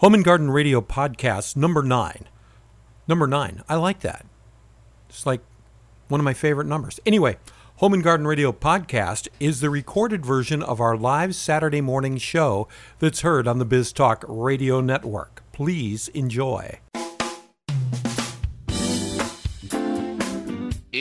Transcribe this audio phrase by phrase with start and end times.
[0.00, 2.26] Home and Garden Radio podcast number nine.
[3.06, 3.62] Number nine.
[3.68, 4.24] I like that.
[5.10, 5.42] It's like
[6.08, 6.98] one of my favorite numbers.
[7.04, 7.36] Anyway,
[7.76, 12.66] Home and Garden Radio podcast is the recorded version of our live Saturday morning show
[12.98, 15.42] that's heard on the Biz Talk Radio Network.
[15.52, 16.80] Please enjoy.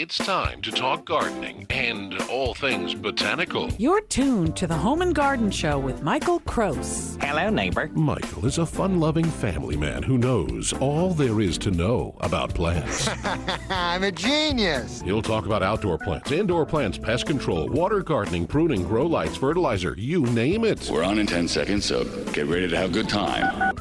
[0.02, 3.70] It's time to talk gardening and all things botanical.
[3.78, 7.22] You're tuned to the Home and Garden Show with Michael Krose.
[7.22, 7.90] Hello, neighbor.
[7.94, 12.54] Michael is a fun loving family man who knows all there is to know about
[12.54, 13.10] plants.
[13.70, 15.02] I'm a genius.
[15.02, 19.96] He'll talk about outdoor plants, indoor plants, pest control, water gardening, pruning, grow lights, fertilizer,
[19.98, 20.90] you name it.
[20.90, 23.76] We're on in 10 seconds, so get ready to have a good time.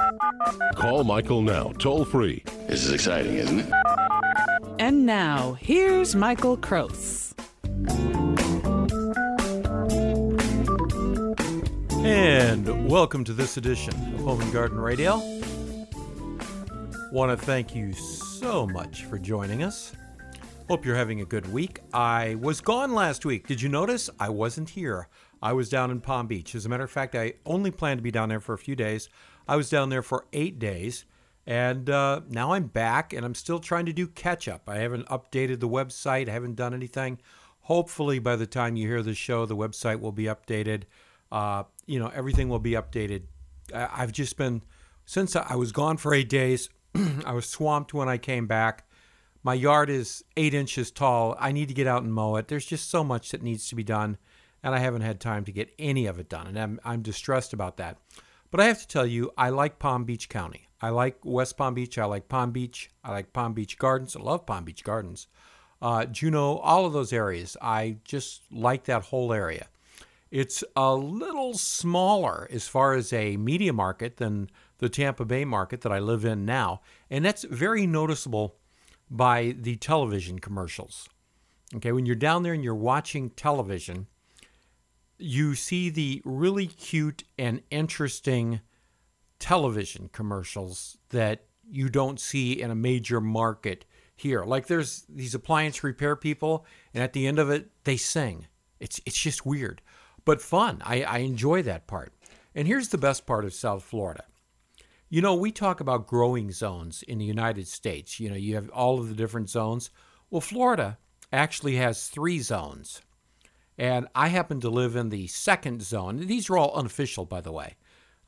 [0.74, 2.42] Call Michael now, toll free.
[2.66, 4.07] This is exciting, isn't it?
[4.80, 7.34] And now, here's Michael Krose.
[12.04, 15.16] And welcome to this edition of Home and Garden Radio.
[17.10, 19.92] Want to thank you so much for joining us.
[20.68, 21.80] Hope you're having a good week.
[21.92, 23.48] I was gone last week.
[23.48, 24.08] Did you notice?
[24.20, 25.08] I wasn't here.
[25.42, 26.54] I was down in Palm Beach.
[26.54, 28.76] As a matter of fact, I only planned to be down there for a few
[28.76, 29.08] days.
[29.48, 31.04] I was down there for eight days.
[31.48, 34.68] And uh, now I'm back and I'm still trying to do catch up.
[34.68, 37.18] I haven't updated the website, I haven't done anything.
[37.62, 40.82] Hopefully, by the time you hear the show, the website will be updated.
[41.32, 43.22] Uh, you know, everything will be updated.
[43.72, 44.60] I've just been,
[45.06, 46.68] since I was gone for eight days,
[47.24, 48.86] I was swamped when I came back.
[49.42, 51.34] My yard is eight inches tall.
[51.40, 52.48] I need to get out and mow it.
[52.48, 54.18] There's just so much that needs to be done,
[54.62, 56.46] and I haven't had time to get any of it done.
[56.46, 57.96] And I'm, I'm distressed about that.
[58.50, 60.67] But I have to tell you, I like Palm Beach County.
[60.80, 61.98] I like West Palm Beach.
[61.98, 62.90] I like Palm Beach.
[63.02, 64.16] I like Palm Beach Gardens.
[64.16, 65.26] I love Palm Beach Gardens.
[65.80, 67.56] Uh, Juno, all of those areas.
[67.60, 69.66] I just like that whole area.
[70.30, 75.80] It's a little smaller as far as a media market than the Tampa Bay market
[75.80, 76.82] that I live in now.
[77.10, 78.56] And that's very noticeable
[79.10, 81.08] by the television commercials.
[81.74, 84.06] Okay, when you're down there and you're watching television,
[85.18, 88.60] you see the really cute and interesting
[89.38, 93.84] television commercials that you don't see in a major market
[94.16, 94.44] here.
[94.44, 98.46] Like there's these appliance repair people, and at the end of it, they sing.
[98.80, 99.82] It's it's just weird,
[100.24, 100.82] but fun.
[100.84, 102.12] I, I enjoy that part.
[102.54, 104.24] And here's the best part of South Florida.
[105.08, 108.20] You know, we talk about growing zones in the United States.
[108.20, 109.90] You know, you have all of the different zones.
[110.30, 110.98] Well, Florida
[111.32, 113.00] actually has three zones.
[113.78, 116.26] And I happen to live in the second zone.
[116.26, 117.76] These are all unofficial, by the way.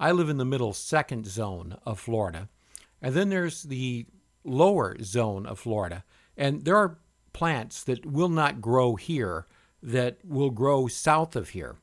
[0.00, 2.48] I live in the middle second zone of Florida.
[3.02, 4.06] And then there's the
[4.44, 6.04] lower zone of Florida.
[6.38, 6.98] And there are
[7.34, 9.46] plants that will not grow here
[9.82, 11.76] that will grow south of here,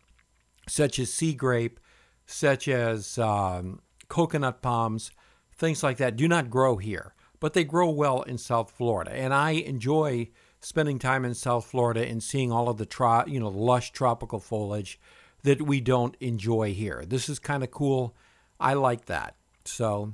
[0.67, 1.79] such as sea grape,
[2.25, 5.11] such as um, coconut palms,
[5.55, 9.11] things like that do not grow here, but they grow well in South Florida.
[9.11, 10.29] And I enjoy
[10.59, 14.39] spending time in South Florida and seeing all of the tro- you know lush tropical
[14.39, 14.99] foliage
[15.47, 17.05] that we don't enjoy here.
[17.07, 18.13] This is kind of cool.
[18.59, 19.37] I like that.
[19.63, 20.13] So,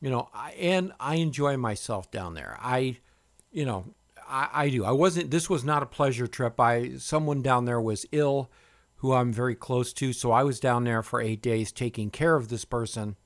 [0.00, 2.56] you know, I, and I enjoy myself down there.
[2.58, 2.96] I,
[3.50, 3.92] you know,
[4.26, 4.82] I, I do.
[4.86, 5.30] I wasn't.
[5.30, 6.58] This was not a pleasure trip.
[6.58, 8.50] I someone down there was ill,
[8.96, 10.14] who I'm very close to.
[10.14, 13.16] So I was down there for eight days taking care of this person,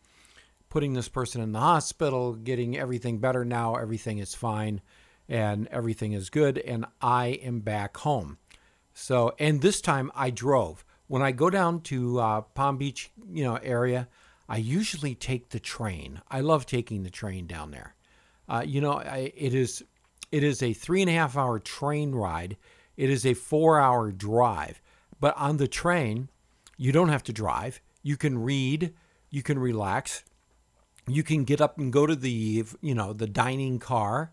[0.68, 3.76] putting this person in the hospital, getting everything better now.
[3.76, 4.80] Everything is fine,
[5.28, 6.58] and everything is good.
[6.58, 8.38] And I am back home.
[8.94, 10.84] So, and this time I drove.
[11.08, 14.08] When I go down to uh, Palm Beach, you know, area,
[14.48, 16.20] I usually take the train.
[16.30, 17.94] I love taking the train down there.
[18.48, 19.84] Uh, you know, I, it is
[20.32, 22.56] it is a three and a half hour train ride.
[22.96, 24.80] It is a four hour drive.
[25.18, 26.28] But on the train,
[26.76, 27.80] you don't have to drive.
[28.02, 28.94] You can read.
[29.30, 30.24] You can relax.
[31.08, 34.32] You can get up and go to the you know the dining car,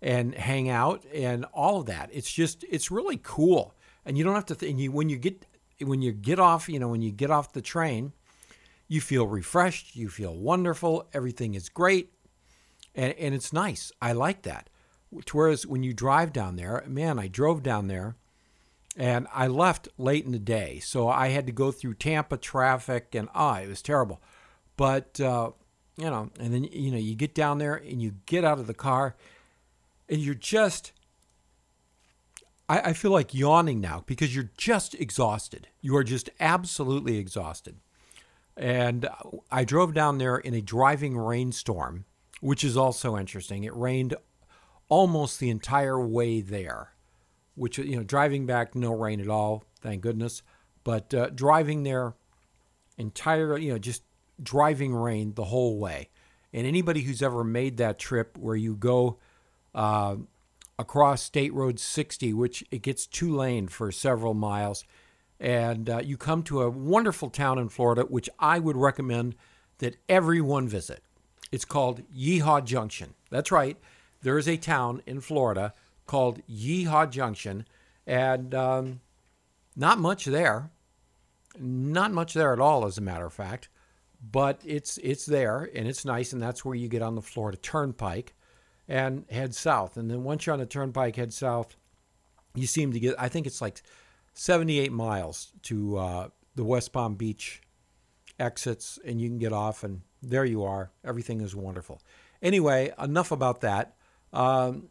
[0.00, 2.10] and hang out and all of that.
[2.12, 3.74] It's just it's really cool.
[4.04, 4.56] And you don't have to.
[4.56, 5.46] Th- and you when you get
[5.84, 8.12] when you get off, you know, when you get off the train,
[8.88, 9.96] you feel refreshed.
[9.96, 11.08] You feel wonderful.
[11.12, 12.12] Everything is great
[12.94, 13.92] and, and it's nice.
[14.00, 14.68] I like that.
[15.32, 18.16] Whereas when you drive down there, man, I drove down there
[18.96, 20.78] and I left late in the day.
[20.80, 24.20] So I had to go through Tampa traffic and ah, it was terrible.
[24.76, 25.50] But, uh,
[25.96, 28.66] you know, and then, you know, you get down there and you get out of
[28.66, 29.14] the car
[30.08, 30.92] and you're just,
[32.68, 35.68] I, I feel like yawning now because you're just exhausted.
[35.80, 37.76] You are just absolutely exhausted.
[38.56, 39.08] And
[39.50, 42.04] I drove down there in a driving rainstorm
[42.42, 43.62] which is also interesting.
[43.62, 44.16] It rained
[44.88, 46.92] almost the entire way there,
[47.54, 50.42] which, you know, driving back, no rain at all, thank goodness.
[50.82, 52.14] But uh, driving there,
[52.98, 54.02] entire, you know, just
[54.42, 56.10] driving rain the whole way.
[56.52, 59.18] And anybody who's ever made that trip where you go
[59.72, 60.16] uh,
[60.78, 64.84] across State Road 60, which it gets two lane for several miles,
[65.38, 69.34] and uh, you come to a wonderful town in Florida, which I would recommend
[69.78, 71.02] that everyone visit.
[71.50, 73.14] It's called Yeehaw Junction.
[73.30, 73.76] That's right.
[74.22, 75.74] There is a town in Florida
[76.06, 77.66] called Yeehaw Junction,
[78.06, 79.00] and um,
[79.76, 80.70] not much there.
[81.58, 83.68] Not much there at all, as a matter of fact.
[84.30, 87.58] But it's it's there and it's nice, and that's where you get on the Florida
[87.58, 88.34] Turnpike
[88.88, 89.96] and head south.
[89.96, 91.76] And then once you're on the Turnpike, head south.
[92.54, 93.14] You seem to get.
[93.18, 93.82] I think it's like
[94.34, 97.62] 78 miles to uh, the West Palm Beach
[98.38, 100.90] exits, and you can get off, and there you are.
[101.04, 102.02] Everything is wonderful.
[102.42, 103.94] Anyway, enough about that.
[104.32, 104.88] Um,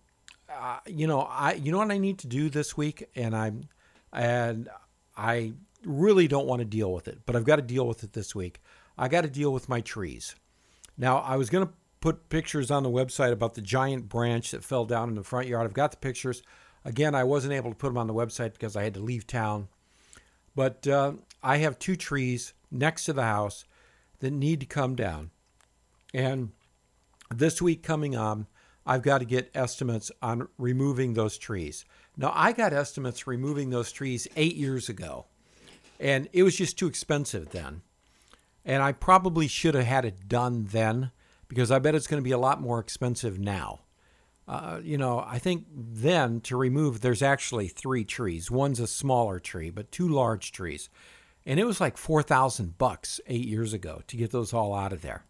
[0.50, 3.70] uh, you know, I you know what I need to do this week, and I'm
[4.12, 4.70] and
[5.16, 5.54] I
[5.86, 8.36] really don't want to deal with it, but I've got to deal with it this
[8.36, 8.62] week.
[8.98, 10.36] I got to deal with my trees.
[10.98, 14.64] Now, I was going to put pictures on the website about the giant branch that
[14.64, 15.66] fell down in the front yard.
[15.66, 16.42] I've got the pictures.
[16.84, 19.28] Again, I wasn't able to put them on the website because I had to leave
[19.28, 19.68] town.
[20.56, 21.14] But uh,
[21.44, 23.66] I have two trees next to the house
[24.20, 25.30] that need to come down.
[26.14, 26.52] And
[27.30, 28.48] this week coming on,
[28.86, 31.86] I've got to get estimates on removing those trees.
[32.18, 35.26] Now, I got estimates removing those trees eight years ago,
[36.00, 37.84] and it was just too expensive then.
[38.66, 41.12] And I probably should have had it done then
[41.52, 43.82] because I bet it's going to be a lot more expensive now.
[44.48, 48.50] Uh, you know, I think then to remove, there's actually three trees.
[48.50, 50.90] One's a smaller tree, but two large trees.
[51.46, 55.02] And it was like 4,000 bucks eight years ago to get those all out of
[55.02, 55.26] there.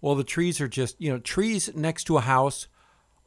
[0.00, 2.68] Well, the trees are just, you know, trees next to a house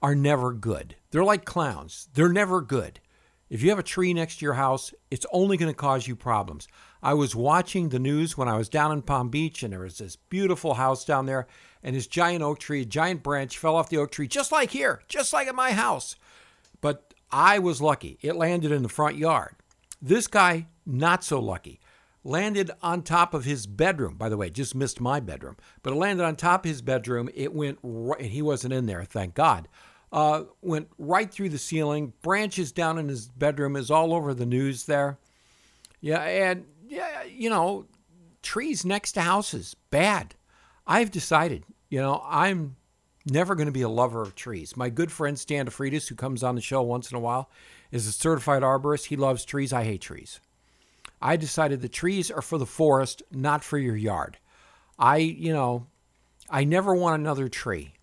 [0.02, 0.96] are never good.
[1.12, 3.02] They're like clowns, they're never good.
[3.50, 6.16] If you have a tree next to your house, it's only going to cause you
[6.16, 6.68] problems.
[7.02, 9.98] I was watching the news when I was down in Palm Beach, and there was
[9.98, 11.48] this beautiful house down there,
[11.84, 14.72] and this giant oak tree, a giant branch fell off the oak tree, just like
[14.72, 16.16] here, just like at my house.
[16.82, 18.18] But I was lucky.
[18.22, 19.56] It landed in the front yard.
[20.02, 21.80] This guy, not so lucky
[22.24, 24.16] landed on top of his bedroom.
[24.16, 27.30] By the way, just missed my bedroom, but it landed on top of his bedroom.
[27.34, 29.68] It went right, and he wasn't in there, thank God.
[30.14, 32.14] Uh, went right through the ceiling.
[32.22, 35.18] Branches down in his bedroom is all over the news there.
[36.02, 37.88] Yeah, and yeah, you know,
[38.44, 40.36] trees next to houses bad.
[40.86, 42.76] I've decided, you know, I'm
[43.26, 44.78] never going to be a lover of trees.
[44.78, 47.50] My good friend Stan DeFreitas, who comes on the show once in a while,
[47.92, 49.06] is a certified arborist.
[49.06, 49.74] He loves trees.
[49.74, 50.40] I hate trees.
[51.22, 54.38] I decided the trees are for the forest, not for your yard.
[55.00, 55.88] I, you know,
[56.50, 57.94] I never want another tree.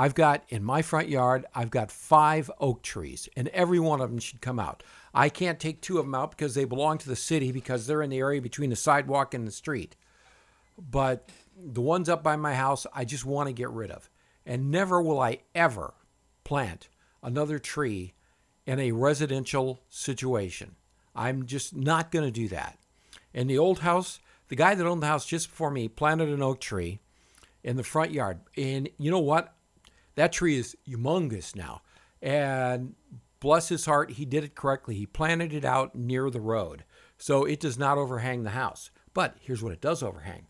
[0.00, 4.08] I've got in my front yard, I've got five oak trees, and every one of
[4.08, 4.82] them should come out.
[5.12, 8.00] I can't take two of them out because they belong to the city because they're
[8.00, 9.96] in the area between the sidewalk and the street.
[10.78, 14.08] But the ones up by my house, I just want to get rid of.
[14.46, 15.92] And never will I ever
[16.44, 16.88] plant
[17.22, 18.14] another tree
[18.64, 20.76] in a residential situation.
[21.14, 22.78] I'm just not going to do that.
[23.34, 24.18] In the old house,
[24.48, 27.00] the guy that owned the house just before me planted an oak tree
[27.62, 28.40] in the front yard.
[28.56, 29.52] And you know what?
[30.20, 31.80] That tree is humongous now.
[32.20, 32.94] And
[33.40, 34.94] bless his heart, he did it correctly.
[34.94, 36.84] He planted it out near the road.
[37.16, 38.90] So it does not overhang the house.
[39.14, 40.46] But here's what it does overhang.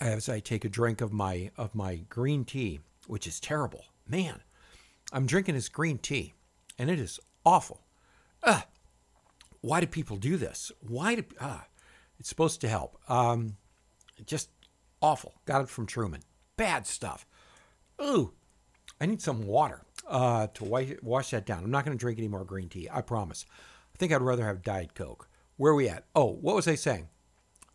[0.00, 3.84] As I take a drink of my of my green tea, which is terrible.
[4.08, 4.40] Man,
[5.12, 6.34] I'm drinking this green tea
[6.76, 7.82] and it is awful.
[8.42, 8.62] Uh,
[9.60, 10.72] why do people do this?
[10.80, 11.66] Why do ah?
[12.18, 12.98] It's supposed to help.
[13.08, 13.58] Um,
[14.26, 14.50] just
[15.00, 15.36] awful.
[15.44, 16.22] Got it from Truman.
[16.58, 17.24] Bad stuff.
[18.00, 18.32] Ooh,
[19.00, 21.64] I need some water uh, to wash, wash that down.
[21.64, 22.88] I'm not going to drink any more green tea.
[22.90, 23.44] I promise.
[23.94, 25.28] I think I'd rather have Diet Coke.
[25.56, 26.04] Where are we at?
[26.14, 27.08] Oh, what was I saying?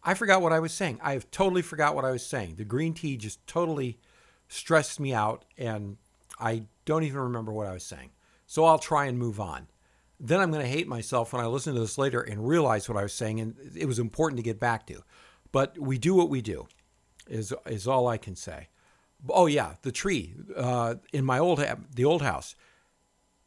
[0.03, 0.99] I forgot what I was saying.
[1.01, 2.55] I have totally forgot what I was saying.
[2.55, 3.99] The green tea just totally
[4.47, 5.97] stressed me out, and
[6.39, 8.11] I don't even remember what I was saying.
[8.45, 9.67] So I'll try and move on
[10.25, 12.97] then I'm going to hate myself when I listen to this later and realize what
[12.97, 15.03] I was saying, and it was important to get back to.
[15.51, 16.67] But we do what we do,
[17.27, 18.69] is is all I can say.
[19.29, 21.63] Oh yeah, the tree uh, in my old
[21.93, 22.55] the old house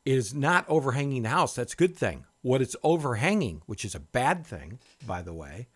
[0.04, 1.54] is not overhanging the house.
[1.54, 2.25] That's a good thing.
[2.42, 5.66] What it's overhanging, which is a bad thing, by the way,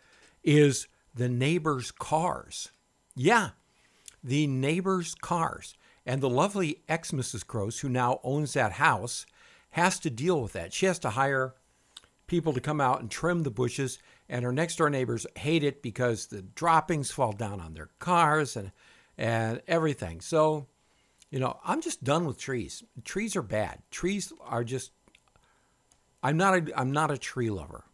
[0.45, 2.71] is the neighbors' cars.
[3.17, 3.51] Yeah,
[4.23, 5.75] the neighbors' cars.
[6.07, 7.45] And the lovely ex Mrs.
[7.45, 9.27] Krose, who now owns that house,
[9.71, 10.73] has to deal with that.
[10.73, 11.55] She has to hire
[12.27, 15.83] people to come out and trim the bushes, and her next door neighbors hate it
[15.83, 18.71] because the droppings fall down on their cars and
[19.21, 20.23] and everything.
[20.23, 20.67] So,
[21.31, 22.83] you know, I'm just done with trees.
[23.05, 23.83] Trees are bad.
[23.91, 24.93] Trees are just.
[26.23, 27.85] I'm not a I'm not a tree lover,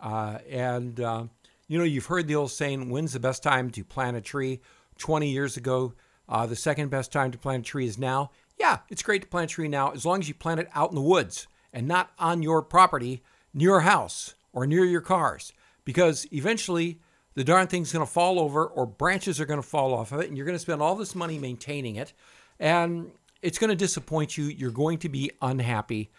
[0.00, 1.24] uh, and uh,
[1.68, 4.60] You know, you've heard the old saying, when's the best time to plant a tree?
[4.98, 5.94] 20 years ago,
[6.28, 8.30] uh, the second best time to plant a tree is now.
[8.58, 10.90] Yeah, it's great to plant a tree now as long as you plant it out
[10.90, 13.22] in the woods and not on your property
[13.54, 15.52] near your house or near your cars
[15.84, 17.00] because eventually
[17.34, 20.20] the darn thing's going to fall over or branches are going to fall off of
[20.20, 22.12] it and you're going to spend all this money maintaining it
[22.58, 23.10] and
[23.42, 24.44] it's going to disappoint you.
[24.44, 26.10] You're going to be unhappy.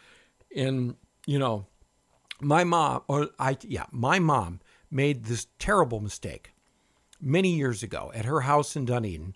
[0.55, 1.65] And, you know,
[2.41, 4.59] my mom, or I, yeah, my mom
[4.91, 6.51] made this terrible mistake
[7.21, 9.35] many years ago at her house in Dunedin.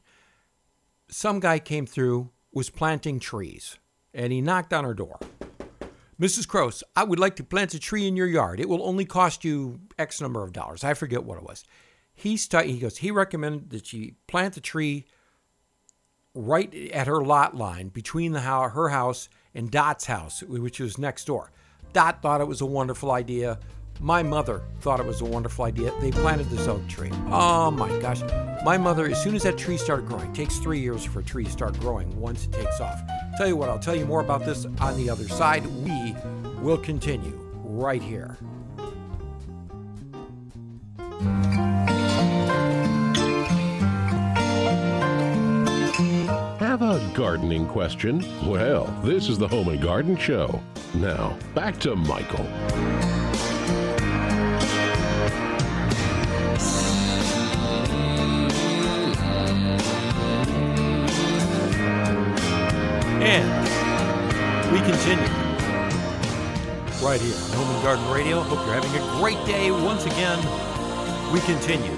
[1.09, 3.77] Some guy came through, was planting trees,
[4.13, 5.19] and he knocked on her door.
[6.19, 6.47] Mrs.
[6.47, 8.59] Cross, I would like to plant a tree in your yard.
[8.59, 10.83] It will only cost you X number of dollars.
[10.83, 11.63] I forget what it was.
[12.13, 15.05] He st- he goes, he recommended that she plant the tree
[16.33, 20.97] right at her lot line between the house, her house and Dot's house, which was
[20.97, 21.51] next door.
[21.93, 23.59] Dot thought it was a wonderful idea.
[23.99, 25.91] My mother thought it was a wonderful idea.
[25.99, 27.11] They planted this oak tree.
[27.31, 28.21] Oh my gosh.
[28.63, 31.45] My mother, as soon as that tree started growing, takes three years for a tree
[31.45, 32.99] to start growing once it takes off.
[33.37, 35.63] Tell you what, I'll tell you more about this on the other side.
[35.67, 36.15] We
[36.59, 38.35] will continue right here.
[46.57, 48.25] Have a gardening question?
[48.43, 50.59] Well, this is the Home and Garden Show.
[50.95, 52.47] Now, back to Michael.
[65.07, 65.25] Continue
[67.01, 68.41] right here on Home and Garden Radio.
[68.41, 69.71] Hope you're having a great day.
[69.71, 70.37] Once again,
[71.31, 71.95] we continue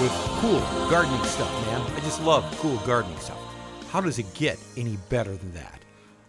[0.00, 1.80] with cool gardening stuff, man.
[1.80, 3.38] I just love cool gardening stuff.
[3.90, 5.80] How does it get any better than that?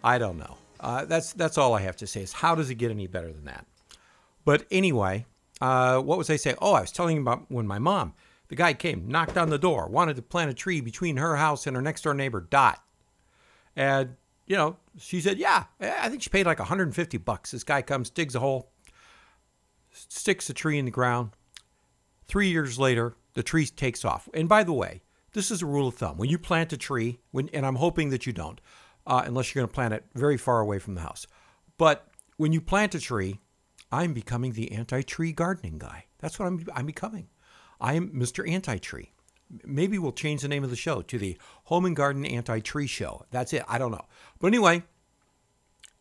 [0.02, 0.56] I don't know.
[0.80, 3.30] Uh, that's that's all I have to say is how does it get any better
[3.30, 3.64] than that?
[4.44, 5.26] But anyway,
[5.60, 6.56] uh, what was I saying?
[6.60, 8.14] Oh, I was telling you about when my mom,
[8.48, 11.68] the guy came, knocked on the door, wanted to plant a tree between her house
[11.68, 12.82] and her next door neighbor, Dot.
[13.76, 17.50] And, you know, she said, yeah, I think she paid like 150 bucks.
[17.50, 18.70] This guy comes, digs a hole,
[19.90, 21.30] sticks a tree in the ground.
[22.26, 24.28] Three years later, the tree takes off.
[24.34, 25.02] And by the way,
[25.32, 26.16] this is a rule of thumb.
[26.16, 28.60] When you plant a tree, when, and I'm hoping that you don't,
[29.06, 31.26] uh, unless you're going to plant it very far away from the house.
[31.78, 33.40] But when you plant a tree,
[33.90, 36.06] I'm becoming the anti-tree gardening guy.
[36.18, 37.28] That's what I'm, I'm becoming.
[37.80, 38.48] I am Mr.
[38.48, 39.12] Anti-Tree.
[39.64, 43.26] Maybe we'll change the name of the show to the Home and Garden Anti-Tree Show.
[43.30, 43.64] That's it.
[43.68, 44.06] I don't know.
[44.38, 44.84] But anyway,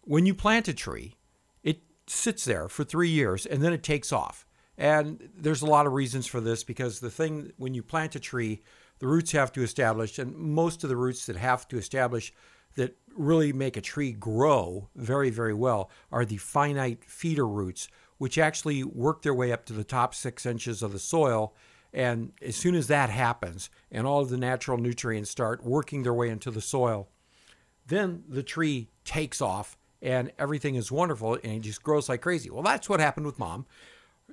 [0.02, 1.16] when you plant a tree,
[1.64, 4.46] it sits there for three years and then it takes off.
[4.78, 8.20] And there's a lot of reasons for this because the thing, when you plant a
[8.20, 8.62] tree,
[9.00, 12.34] the roots have to establish, and most of the roots that have to establish
[12.76, 17.88] that really make a tree grow very, very well are the finite feeder roots,
[18.18, 21.56] which actually work their way up to the top six inches of the soil.
[21.94, 26.14] And as soon as that happens, and all of the natural nutrients start working their
[26.14, 27.10] way into the soil,
[27.88, 32.50] then the tree takes off and everything is wonderful and it just grows like crazy.
[32.50, 33.66] Well, that's what happened with mom.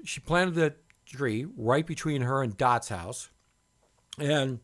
[0.05, 0.75] She planted the
[1.07, 3.31] tree right between her and Dot's house.
[4.19, 4.61] And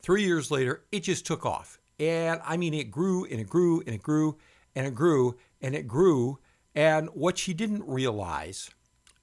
[0.00, 1.78] three years later, it just took off.
[2.00, 4.38] And I mean, it grew and it grew and it grew
[4.74, 6.38] and it grew and it grew.
[6.74, 8.70] And what she didn't realize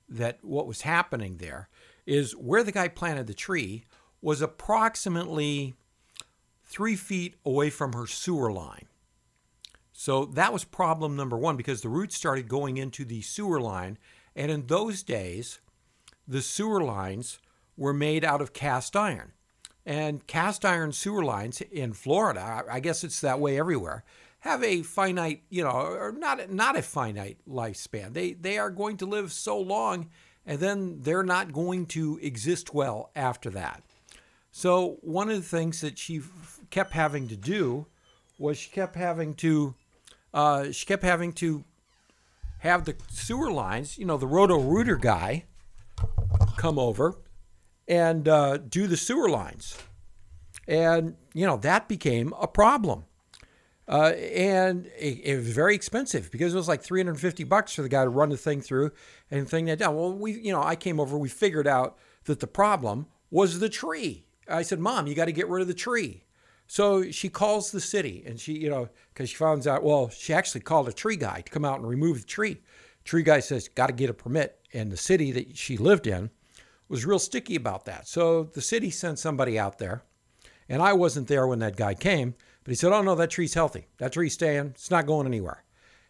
[0.09, 1.69] that what was happening there
[2.05, 3.83] is where the guy planted the tree
[4.21, 5.75] was approximately
[6.63, 8.87] three feet away from her sewer line.
[9.91, 13.97] So that was problem number one because the roots started going into the sewer line.
[14.35, 15.59] And in those days,
[16.27, 17.39] the sewer lines
[17.75, 19.33] were made out of cast iron.
[19.85, 24.03] And cast iron sewer lines in Florida, I guess it's that way everywhere,
[24.39, 28.13] have a finite, you know, or not not a finite lifespan.
[28.13, 30.09] They they are going to live so long
[30.45, 33.83] and then they're not going to exist well after that.
[34.51, 37.85] So one of the things that she f- kept having to do
[38.37, 39.75] was she kept having to
[40.33, 41.63] uh, she kept having to
[42.59, 45.45] have the sewer lines, you know, the roto rooter guy
[46.57, 47.15] come over
[47.87, 49.77] and uh, do the sewer lines.
[50.67, 53.05] And, you know, that became a problem.
[53.89, 57.89] Uh, and it, it, was very expensive because it was like 350 bucks for the
[57.89, 58.91] guy to run the thing through
[59.31, 59.95] and thing that down.
[59.95, 63.67] Well, we, you know, I came over, we figured out that the problem was the
[63.67, 64.25] tree.
[64.47, 66.23] I said, Mom, you got to get rid of the tree.
[66.67, 70.33] So she calls the city and she, you know, because she finds out, well, she
[70.35, 72.61] actually called a tree guy to come out and remove the tree.
[73.05, 74.59] Tree guy says, got to get a permit.
[74.71, 76.29] And the city that she lived in
[76.89, 78.07] was real sticky about that.
[78.07, 80.03] So the city sent somebody out there.
[80.67, 82.35] And I wasn't there when that guy came,
[82.69, 83.87] but he said, oh, no, that tree's healthy.
[83.97, 84.67] That tree's staying.
[84.75, 85.63] It's not going anywhere.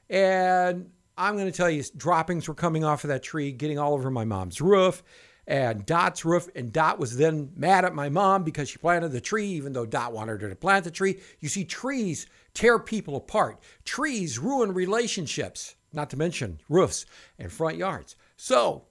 [0.09, 3.93] And I'm going to tell you, droppings were coming off of that tree, getting all
[3.93, 5.01] over my mom's roof.
[5.47, 6.49] and Dot's roof.
[6.57, 9.85] And Dot was then mad at my mom because she planted the tree, even though
[9.85, 11.21] Dot wanted her to plant the tree.
[11.39, 17.05] You see, trees tear people apart, trees ruin relationships, not to mention roofs
[17.37, 18.17] and front yards.
[18.35, 18.83] So,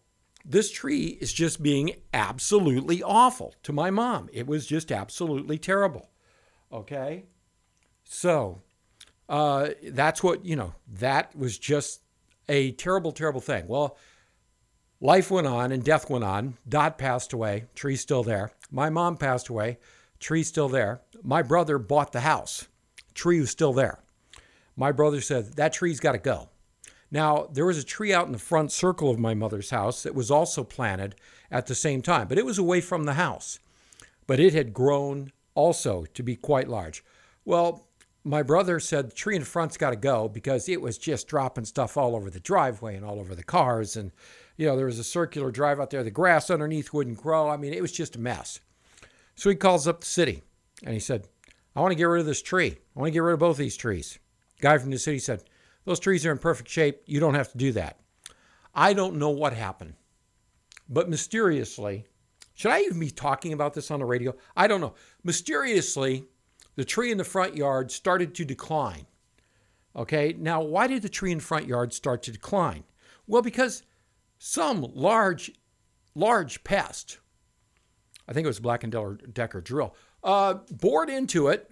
[0.43, 4.31] this tree is just being absolutely awful to my mom.
[4.33, 6.09] It was just absolutely terrible.
[6.73, 7.25] Okay?
[8.11, 8.63] So,
[9.29, 12.01] uh, that's what, you know, that was just
[12.49, 13.69] a terrible, terrible thing.
[13.69, 13.99] Well,
[14.99, 16.57] life went on and death went on.
[16.67, 18.53] Dot passed away, tree's still there.
[18.71, 19.79] My mom passed away,
[20.19, 21.03] tree's still there.
[21.23, 22.67] My brother bought the house,
[23.13, 23.99] tree was still there.
[24.75, 26.49] My brother said, That tree's got to go.
[27.11, 30.15] Now, there was a tree out in the front circle of my mother's house that
[30.15, 31.15] was also planted
[31.51, 33.59] at the same time, but it was away from the house.
[34.27, 37.05] But it had grown also to be quite large.
[37.45, 37.88] Well,
[38.29, 41.65] my brother said the tree in front's got to go because it was just dropping
[41.65, 43.97] stuff all over the driveway and all over the cars.
[43.97, 44.13] And,
[44.59, 46.05] you know, there was a circular drive out there.
[46.05, 47.49] The grass underneath wouldn't grow.
[47.49, 48.61] I mean, it was just a mess.
[49.35, 50.43] So he calls up the city
[50.85, 51.27] and he said,
[51.75, 52.77] I want to get rid of this tree.
[52.95, 54.19] I want to get rid of both these trees.
[54.61, 55.45] Guy from the city said,
[55.87, 57.01] Those trees are in perfect shape.
[57.07, 57.99] You don't have to do that.
[58.75, 59.95] I don't know what happened,
[60.89, 62.05] but mysteriously,
[62.55, 64.35] should I even be talking about this on the radio?
[64.57, 64.95] I don't know.
[65.25, 66.25] Mysteriously,
[66.79, 69.07] the tree in the front yard started to decline.
[69.97, 72.85] Okay, now why did the tree in the front yard start to decline?
[73.27, 73.83] Well, because
[74.39, 75.51] some large,
[76.15, 77.19] large pest,
[78.29, 78.95] I think it was Black and
[79.35, 81.69] Decker drill, uh, bored into it,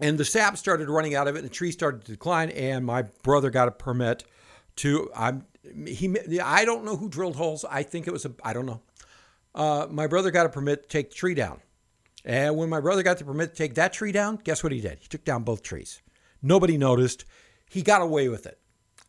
[0.00, 2.50] and the sap started running out of it, and the tree started to decline.
[2.50, 4.24] And my brother got a permit
[4.76, 5.08] to.
[5.14, 5.44] I'm
[5.86, 6.16] he.
[6.40, 7.64] I don't know who drilled holes.
[7.70, 8.32] I think it was a.
[8.42, 8.80] I don't know.
[9.54, 11.60] Uh, my brother got a permit to take the tree down.
[12.24, 14.80] And when my brother got the permit to take that tree down, guess what he
[14.80, 14.98] did?
[15.00, 16.02] He took down both trees.
[16.40, 17.24] Nobody noticed.
[17.68, 18.58] He got away with it.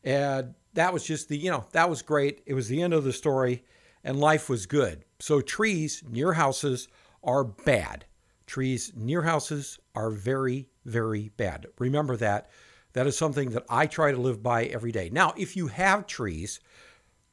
[0.03, 2.41] And that was just the, you know, that was great.
[2.45, 3.63] It was the end of the story,
[4.03, 5.05] and life was good.
[5.19, 6.87] So trees near houses
[7.23, 8.05] are bad.
[8.47, 11.67] Trees near houses are very, very bad.
[11.79, 12.49] Remember that.
[12.93, 15.09] That is something that I try to live by every day.
[15.11, 16.59] Now, if you have trees,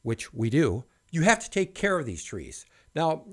[0.01, 2.65] which we do, you have to take care of these trees.
[2.95, 3.25] Now,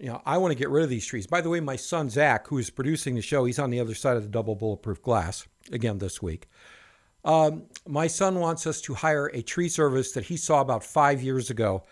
[0.00, 1.26] you know, I want to get rid of these trees.
[1.26, 3.94] By the way, my son Zach, who is producing the show, he's on the other
[3.94, 6.48] side of the double bulletproof glass again this week.
[7.22, 11.22] Um, my son wants us to hire a tree service that he saw about five
[11.22, 11.84] years ago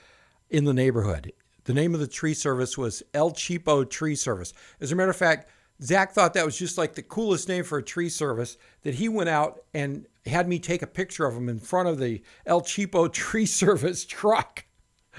[0.48, 1.32] in the neighborhood.
[1.64, 4.54] The name of the tree service was El Cheapo Tree Service.
[4.80, 5.50] As a matter of fact,
[5.82, 9.10] Zach thought that was just like the coolest name for a tree service that he
[9.10, 12.62] went out and had me take a picture of him in front of the El
[12.62, 14.64] Cheapo Tree Service truck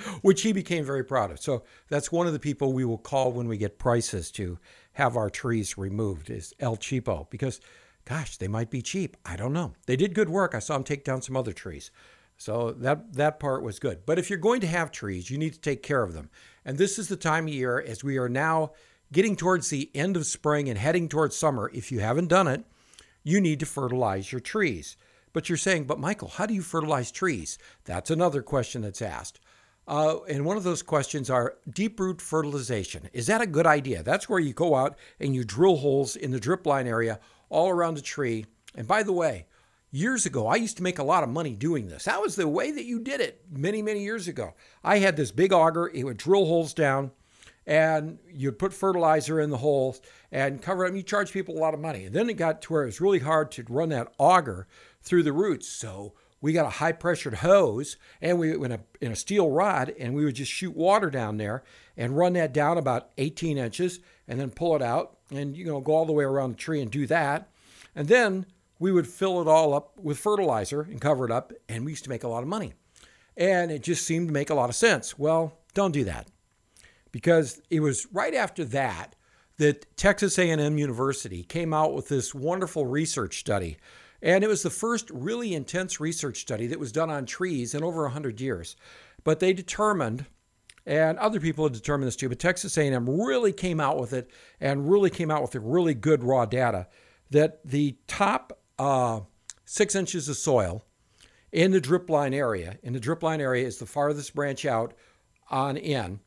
[0.22, 1.40] which he became very proud of.
[1.40, 4.60] So that's one of the people we will call when we get prices to
[4.94, 7.62] have our trees removed is El Cheapo because,
[8.06, 9.18] gosh, they might be cheap.
[9.26, 9.74] I don't know.
[9.86, 10.54] They did good work.
[10.56, 11.92] I saw them take down some other trees.
[12.38, 14.06] So that that part was good.
[14.06, 16.30] But if you're going to have trees, you need to take care of them.
[16.64, 18.72] And this is the time of year as we are now
[19.12, 21.70] getting towards the end of spring and heading towards summer.
[21.74, 22.64] If you haven't done it,
[23.24, 24.96] you need to fertilize your trees.
[25.34, 27.58] But you're saying, but Michael, how do you fertilize trees?
[27.86, 29.40] That's another question that's asked.
[29.90, 33.10] Uh, and one of those questions are deep root fertilization.
[33.12, 34.04] Is that a good idea?
[34.04, 37.70] That's where you go out and you drill holes in the drip line area all
[37.70, 38.46] around the tree.
[38.76, 39.48] And by the way,
[39.90, 42.04] years ago, I used to make a lot of money doing this.
[42.04, 44.54] That was the way that you did it many, many years ago.
[44.84, 47.10] I had this big auger, it would drill holes down,
[47.66, 50.98] and you'd put fertilizer in the holes and cover them.
[50.98, 52.06] You charge people a lot of money.
[52.06, 54.68] And then it got to where it was really hard to run that auger
[55.02, 55.68] through the roots.
[55.68, 59.94] So we got a high pressured hose and we in a, in a steel rod
[60.00, 61.64] and we would just shoot water down there
[61.98, 65.82] and run that down about 18 inches and then pull it out and you know
[65.82, 67.50] go all the way around the tree and do that.
[67.96, 68.46] And then
[68.78, 72.06] we would fill it all up with fertilizer and cover it up and we used
[72.06, 72.74] to make a lot of money.
[73.36, 75.18] And it just seemed to make a lot of sense.
[75.20, 76.28] Well don't do that
[77.12, 79.16] because it was right after that
[79.58, 83.78] that texas a&m university came out with this wonderful research study
[84.22, 87.84] and it was the first really intense research study that was done on trees in
[87.84, 88.76] over 100 years.
[89.24, 90.26] But they determined,
[90.86, 94.30] and other people had determined this too, but Texas A&M really came out with it
[94.60, 96.88] and really came out with a really good raw data
[97.30, 99.22] that the top uh,
[99.66, 100.84] six inches of soil
[101.52, 104.94] in the drip line area, in the drip line area is the farthest branch out
[105.50, 106.20] on in,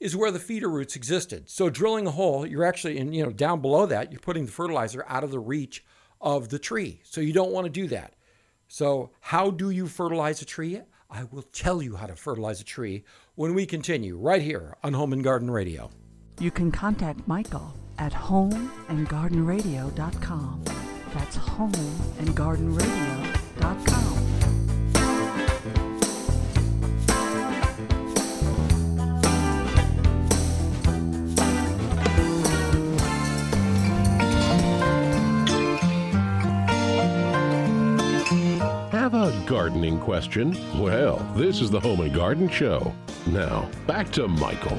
[0.00, 1.48] is where the feeder roots existed.
[1.48, 4.52] So drilling a hole, you're actually, in you know, down below that, you're putting the
[4.52, 5.84] fertilizer out of the reach
[6.22, 7.00] of the tree.
[7.04, 8.14] So you don't want to do that.
[8.68, 10.80] So, how do you fertilize a tree?
[11.10, 13.04] I will tell you how to fertilize a tree
[13.34, 15.90] when we continue right here on Home and Garden Radio.
[16.40, 20.64] You can contact Michael at homeandgardenradio.com.
[21.12, 23.91] That's homeandgardenradio.com.
[39.82, 40.56] gardening question?
[40.80, 42.94] Well, this is the Home and Garden Show.
[43.26, 44.78] Now, back to Michael.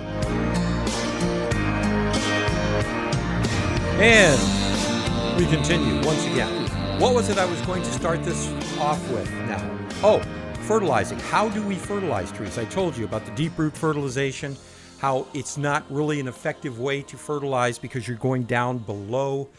[3.99, 6.69] And we continue once again.
[7.01, 8.47] What was it I was going to start this
[8.79, 9.77] off with now?
[10.03, 10.21] Oh,
[10.61, 11.19] fertilizing.
[11.19, 12.57] How do we fertilize trees?
[12.57, 14.55] I told you about the deep root fertilization,
[14.99, 19.49] how it's not really an effective way to fertilize because you're going down below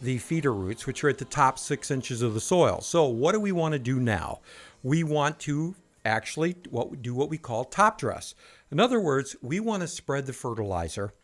[0.00, 2.80] the feeder roots, which are at the top six inches of the soil.
[2.80, 4.40] So, what do we want to do now?
[4.84, 8.34] We want to actually what do what we call top dress.
[8.70, 11.14] In other words, we want to spread the fertilizer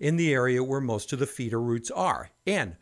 [0.00, 2.30] in the area where most of the feeder roots are.
[2.44, 2.76] And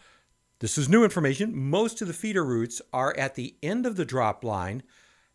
[0.60, 1.54] this is new information.
[1.54, 4.82] Most of the feeder roots are at the end of the drop line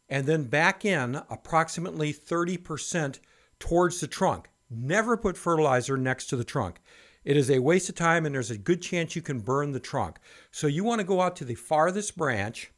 [0.10, 3.20] and then back in approximately 30%
[3.60, 4.50] towards the trunk.
[4.70, 6.82] Never put fertilizer next to the trunk.
[7.24, 9.80] It is a waste of time and there's a good chance you can burn the
[9.80, 10.18] trunk.
[10.50, 12.72] So you want to go out to the farthest branch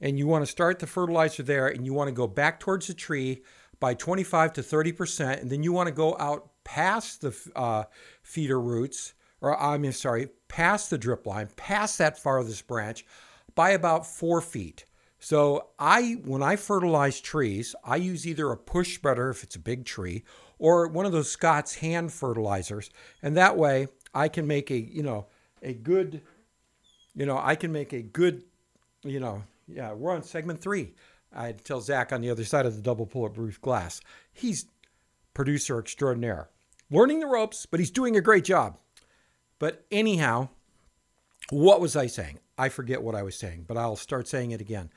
[0.00, 2.86] and you want to start the fertilizer there and you want to go back towards
[2.86, 3.42] the tree
[3.80, 7.84] by 25 to 30% and then you want to go out past the uh,
[8.22, 13.06] feeder roots or I mean sorry past the drip line past that farthest branch
[13.54, 14.84] by about four feet.
[15.20, 19.60] So I when I fertilize trees I use either a push spreader if it's a
[19.60, 20.24] big tree
[20.58, 22.90] or one of those Scott's hand fertilizers
[23.22, 25.26] and that way I can make a you know
[25.62, 26.22] a good
[27.14, 28.44] you know I can make a good
[29.02, 30.94] you know yeah we're on segment three
[31.30, 34.00] I tell Zach on the other side of the double bulletproof glass
[34.32, 34.66] he's
[35.34, 36.48] producer extraordinaire
[36.90, 38.78] learning the ropes, but he's doing a great job.
[39.58, 40.48] But anyhow,
[41.50, 42.38] what was I saying?
[42.56, 44.90] I forget what I was saying, but I'll start saying it again.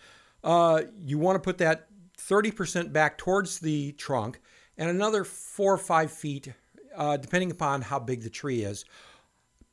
[0.44, 4.42] Uh, you want to put that 30% back towards the trunk
[4.78, 6.54] and another four or five feet,
[6.96, 8.86] uh, depending upon how big the tree is,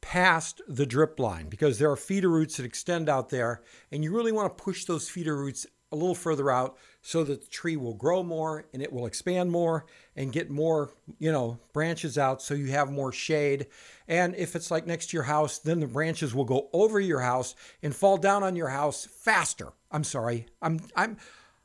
[0.01, 4.15] past the drip line because there are feeder roots that extend out there, and you
[4.15, 7.77] really want to push those feeder roots a little further out so that the tree
[7.77, 12.43] will grow more and it will expand more and get more, you know, branches out
[12.43, 13.67] so you have more shade.
[14.07, 17.21] And if it's like next to your house, then the branches will go over your
[17.21, 19.69] house and fall down on your house faster.
[19.91, 20.47] I'm sorry.
[20.61, 21.17] I'm I'm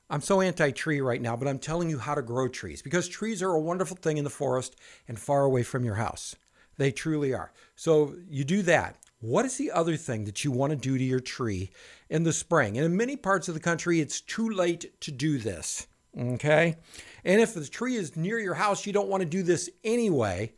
[0.10, 3.42] I'm so anti-tree right now, but I'm telling you how to grow trees because trees
[3.42, 4.76] are a wonderful thing in the forest
[5.08, 6.36] and far away from your house.
[6.78, 7.52] They truly are.
[7.76, 8.98] So you do that.
[9.20, 11.72] What is the other thing that you want to do to your tree
[12.10, 12.78] in the spring?
[12.78, 15.88] And in many parts of the country, it's too late to do this.
[16.18, 16.76] Okay.
[17.24, 20.54] And if the tree is near your house, you don't want to do this anyway.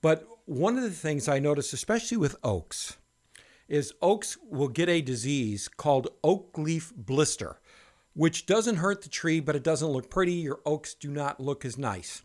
[0.00, 2.96] But one of the things I notice, especially with oaks,
[3.68, 7.60] is oaks will get a disease called oak leaf blister,
[8.14, 10.32] which doesn't hurt the tree, but it doesn't look pretty.
[10.32, 12.22] Your oaks do not look as nice.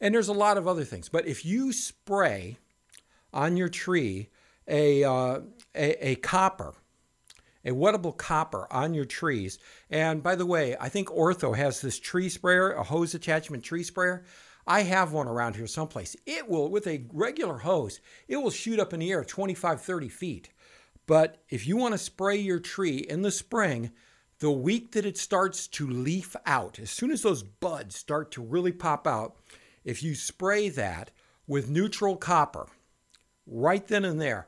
[0.00, 1.08] And there's a lot of other things.
[1.08, 2.58] But if you spray
[3.32, 4.28] on your tree
[4.68, 5.40] a, uh,
[5.74, 6.74] a, a copper,
[7.64, 9.58] a wettable copper on your trees.
[9.90, 13.82] And by the way, I think Ortho has this tree sprayer, a hose attachment tree
[13.82, 14.24] sprayer.
[14.66, 16.16] I have one around here someplace.
[16.26, 20.08] It will, with a regular hose, it will shoot up in the air 25, 30
[20.08, 20.50] feet.
[21.06, 23.90] But if you want to spray your tree in the spring,
[24.38, 28.42] the week that it starts to leaf out, as soon as those buds start to
[28.42, 29.36] really pop out,
[29.84, 31.10] if you spray that
[31.46, 32.68] with neutral copper,
[33.50, 34.46] right then and there,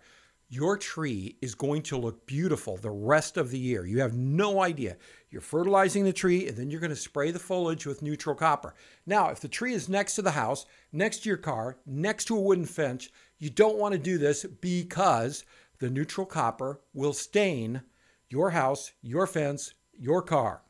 [0.48, 3.86] your tree is going to look beautiful the rest of the year.
[3.86, 4.98] You have no idea.
[5.30, 8.74] You're fertilizing the tree and then you're going to spray the foliage with neutral copper.
[9.06, 12.36] Now, if the tree is next to the house, next to your car, next to
[12.36, 15.44] a wooden fence, you don't want to do this because
[15.78, 17.80] the neutral copper will stain
[18.28, 20.60] your house, your fence, your car.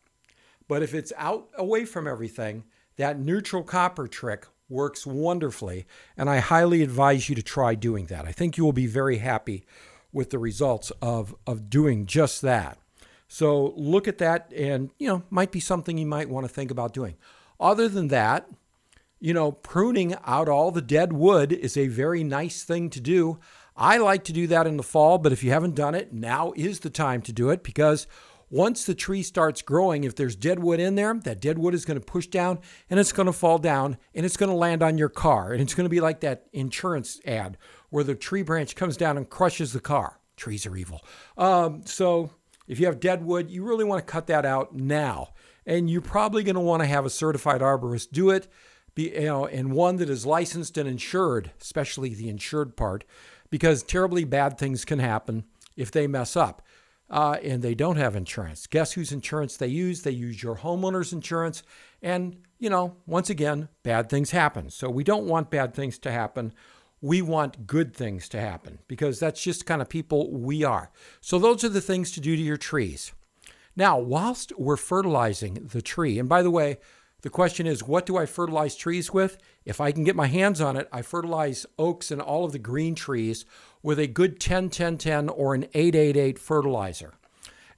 [0.69, 2.63] But if it's out away from everything,
[2.97, 8.27] that neutral copper trick works wonderfully, and I highly advise you to try doing that.
[8.27, 9.65] I think you will be very happy
[10.13, 12.79] with the results of, of doing just that.
[13.29, 16.71] So look at that, and you know, might be something you might want to think
[16.71, 17.15] about doing.
[17.61, 18.49] Other than that,
[19.21, 23.39] you know, pruning out all the dead wood is a very nice thing to do.
[23.77, 26.53] I like to do that in the fall, but if you haven't done it, now
[26.57, 28.07] is the time to do it because
[28.53, 31.87] once the tree starts growing, if there's dead wood in there, that dead wood is
[31.87, 32.59] going to push down
[32.91, 35.53] and it's going to fall down and it's going to land on your car.
[35.53, 37.57] And it's going to be like that insurance ad
[37.89, 40.21] where the tree branch comes down and crushes the car.
[40.37, 41.03] Trees are evil.
[41.39, 42.29] Um, so
[42.69, 45.33] if you have dead wood, you really want to cut that out now.
[45.65, 48.49] And you're probably going to want to have a certified arborist do it,
[48.95, 53.05] be, you know, and one that is licensed and insured, especially the insured part,
[53.49, 56.61] because terribly bad things can happen if they mess up
[57.13, 58.67] uh, and they don't have insurance.
[58.67, 60.03] Guess whose insurance they use?
[60.03, 61.63] They use your homeowner's insurance.
[62.01, 64.71] And, you know, once again, bad things happen.
[64.71, 66.55] So we don't want bad things to happen.
[67.03, 70.91] We want good things to happen because that's just kind of people we are.
[71.21, 73.13] So those are the things to do to your trees.
[73.77, 76.79] Now, whilst we're fertilizing the tree, and by the way,
[77.23, 79.39] the question is, what do I fertilize trees with?
[79.65, 82.59] If I can get my hands on it, I fertilize oaks and all of the
[82.59, 83.45] green trees
[83.83, 87.15] with a good 10 10 10 or an 888 fertilizer.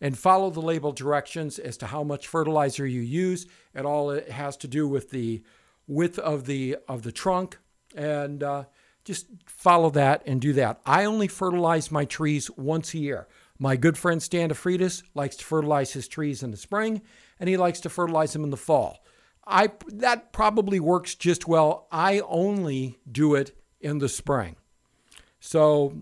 [0.00, 3.46] And follow the label directions as to how much fertilizer you use.
[3.74, 5.42] And all it has to do with the
[5.86, 7.58] width of the of the trunk
[7.94, 8.64] and uh,
[9.04, 10.80] just follow that and do that.
[10.84, 13.28] I only fertilize my trees once a year.
[13.58, 17.02] My good friend Stan DeFreitas likes to fertilize his trees in the spring,
[17.38, 19.04] and he likes to fertilize them in the fall.
[19.46, 21.86] I that probably works just well.
[21.92, 24.56] I only do it in the spring.
[25.46, 25.92] So,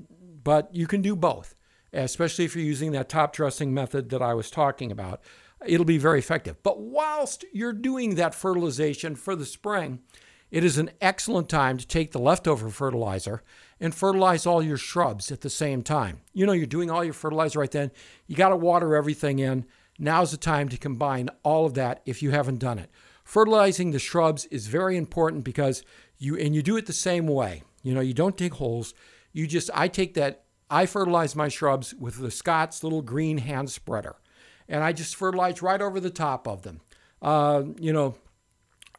[0.45, 1.57] but you can do both,
[1.93, 5.21] especially if you're using that top dressing method that I was talking about.
[5.67, 6.63] It'll be very effective.
[6.63, 9.99] But whilst you're doing that fertilization for the spring,
[10.53, 13.43] it is an excellent time to take the leftover fertilizer
[13.81, 16.21] and fertilize all your shrubs at the same time.
[16.33, 17.91] You know, you're doing all your fertilizer right then.
[18.29, 19.67] You got to water everything in.
[19.99, 22.91] Now's the time to combine all of that if you haven't done it.
[23.25, 25.83] Fertilizing the shrubs is very important because
[26.17, 27.65] you, and you do it the same way.
[27.83, 28.95] You know, you don't dig holes.
[29.33, 33.71] You just, I take that, I fertilize my shrubs with the Scott's little green hand
[33.71, 34.17] spreader.
[34.69, 36.81] And I just fertilize right over the top of them.
[37.21, 38.17] Uh, you know,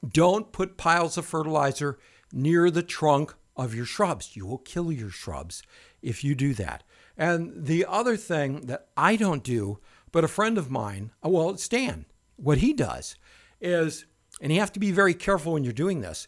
[0.07, 1.97] don't put piles of fertilizer
[2.31, 4.35] near the trunk of your shrubs.
[4.35, 5.63] You will kill your shrubs
[6.01, 6.83] if you do that.
[7.17, 9.79] And the other thing that I don't do,
[10.11, 13.15] but a friend of mine, uh, well, Stan, what he does
[13.61, 14.05] is,
[14.41, 16.27] and you have to be very careful when you're doing this,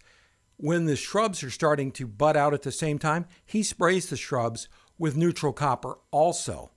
[0.58, 4.18] when the shrubs are starting to bud out at the same time, he sprays the
[4.18, 6.72] shrubs with neutral copper also.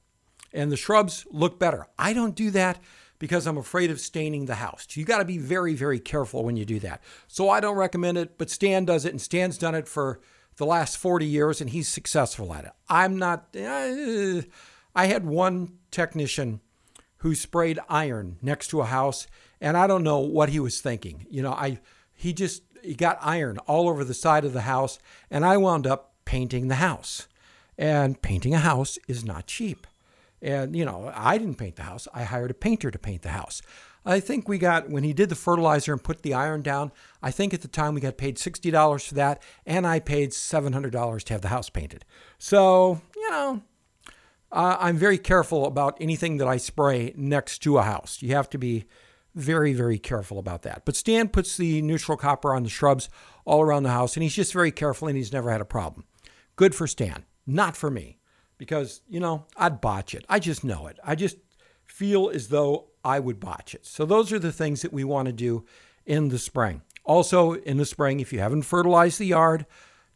[0.53, 1.87] And the shrubs look better.
[1.99, 2.81] I don't do that
[3.19, 4.87] because I'm afraid of staining the house.
[4.93, 7.03] You got to be very, very careful when you do that.
[7.27, 10.21] So I don't recommend it, but Stan does it, and Stan's done it for
[10.59, 12.73] the last 40 years and he's successful at it.
[12.89, 14.43] I'm not, uh,
[14.95, 16.61] I had one technician
[17.19, 19.27] who sprayed iron next to a house
[19.61, 21.27] and I don't know what he was thinking.
[21.31, 21.79] You know, I,
[22.13, 24.99] he just, he got iron all over the side of the house
[25.31, 27.27] and I wound up painting the house.
[27.77, 29.87] And painting a house is not cheap.
[30.43, 32.09] And, you know, I didn't paint the house.
[32.13, 33.63] I hired a painter to paint the house.
[34.05, 37.31] I think we got, when he did the fertilizer and put the iron down, I
[37.31, 41.33] think at the time we got paid $60 for that, and I paid $700 to
[41.35, 42.05] have the house painted.
[42.39, 43.63] So, you know,
[44.51, 48.23] uh, I'm very careful about anything that I spray next to a house.
[48.23, 48.87] You have to be
[49.39, 50.83] very, very careful about that.
[50.85, 53.09] But Stan puts the neutral copper on the shrubs
[53.45, 56.05] all around the house, and he's just very careful and he's never had a problem.
[56.57, 58.19] Good for Stan, not for me,
[58.59, 60.25] because, you know, I'd botch it.
[60.29, 60.99] I just know it.
[61.05, 61.37] I just
[61.87, 63.87] feel as though I would botch it.
[63.87, 65.65] So those are the things that we want to do
[66.05, 66.83] in the spring.
[67.05, 69.67] Also, in the spring, if you haven't fertilized the yard,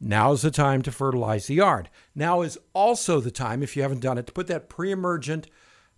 [0.01, 1.89] now's the time to fertilize the yard.
[2.15, 5.47] Now is also the time, if you haven't done it, to put that pre emergent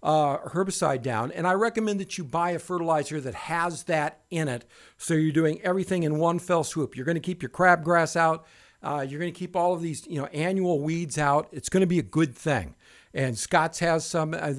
[0.04, 1.32] uh, herbicide down.
[1.32, 4.66] And I recommend that you buy a fertilizer that has that in it.
[4.98, 6.94] So you're doing everything in one fell swoop.
[6.94, 8.46] You're going to keep your crabgrass out.
[8.82, 11.48] Uh, you're going to keep all of these, you know, annual weeds out.
[11.50, 12.74] It's going to be a good thing.
[13.14, 14.34] And Scott's has some.
[14.34, 14.52] Uh,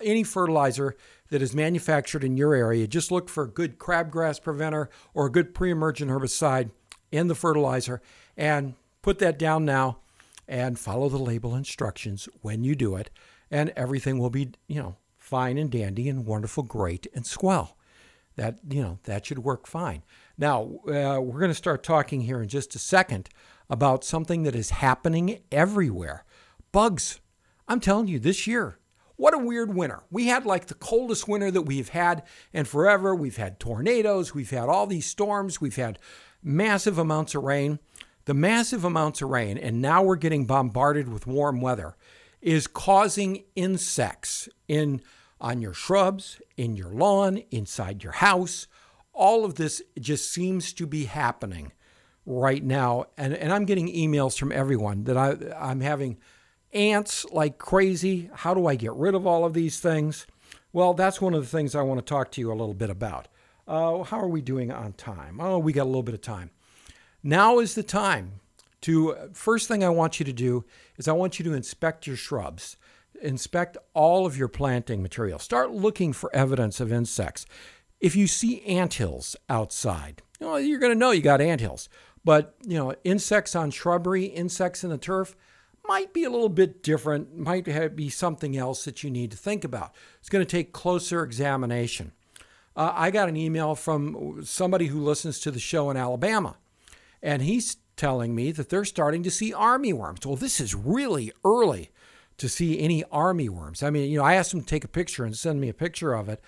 [0.00, 0.96] any fertilizer
[1.30, 5.30] that is manufactured in your area, just look for a good crabgrass preventer or a
[5.30, 6.70] good pre emergent herbicide
[7.10, 8.00] in the fertilizer
[8.36, 9.98] and put that down now
[10.48, 13.10] and follow the label instructions when you do it.
[13.52, 17.76] And everything will be, you know, fine and dandy and wonderful, great and swell.
[18.36, 20.02] That, you know, that should work fine.
[20.38, 23.28] Now, uh, we're going to start talking here in just a second
[23.68, 26.24] about something that is happening everywhere
[26.72, 27.20] bugs.
[27.68, 28.78] I'm telling you, this year,
[29.16, 30.02] what a weird winter.
[30.10, 33.14] We had like the coldest winter that we've had in forever.
[33.14, 35.98] We've had tornadoes, we've had all these storms, we've had
[36.42, 37.78] massive amounts of rain.
[38.24, 41.96] The massive amounts of rain, and now we're getting bombarded with warm weather,
[42.42, 45.00] is causing insects in
[45.40, 48.66] on your shrubs, in your lawn, inside your house.
[49.12, 51.72] All of this just seems to be happening
[52.26, 53.06] right now.
[53.16, 56.18] And, and I'm getting emails from everyone that I, I'm having
[56.72, 58.30] ants like crazy.
[58.34, 60.26] How do I get rid of all of these things?
[60.72, 62.90] Well, that's one of the things I want to talk to you a little bit
[62.90, 63.28] about.
[63.68, 65.40] Uh, how are we doing on time?
[65.40, 66.50] Oh, we got a little bit of time.
[67.22, 68.40] Now is the time
[68.82, 70.64] to, first thing I want you to do
[70.96, 72.76] is I want you to inspect your shrubs,
[73.20, 75.38] inspect all of your planting material.
[75.38, 77.46] Start looking for evidence of insects.
[78.00, 81.60] If you see ant hills outside, you know, you're going to know you got ant
[81.60, 81.88] hills.
[82.24, 85.34] But, you know, insects on shrubbery, insects in the turf,
[85.84, 89.36] might be a little bit different, might have, be something else that you need to
[89.36, 89.94] think about.
[90.20, 92.12] It's going to take closer examination.
[92.76, 96.56] Uh, I got an email from somebody who listens to the show in Alabama,
[97.22, 100.26] and he's telling me that they're starting to see army worms.
[100.26, 101.90] Well, this is really early
[102.38, 103.82] to see any army worms.
[103.82, 105.74] I mean, you know, I asked them to take a picture and send me a
[105.74, 106.40] picture of it.